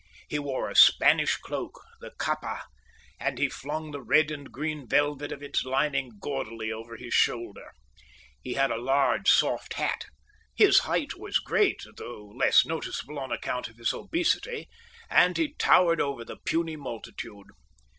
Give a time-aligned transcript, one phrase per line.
[0.27, 2.63] He wore a Spanish cloak, the capa,
[3.19, 7.71] and he flung the red and green velvet of its lining gaudily over his shoulder.
[8.41, 10.05] He had a large soft hat.
[10.55, 14.67] His height was great, though less noticeable on account of his obesity,
[15.07, 17.49] and he towered over the puny multitude.